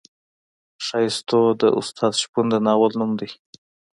ښایستو 0.85 1.39
د 1.61 1.63
استاد 1.79 2.13
شپون 2.21 2.45
د 2.51 2.53
ناول 2.65 2.91
نوم 2.99 3.11
دی. 3.19 3.29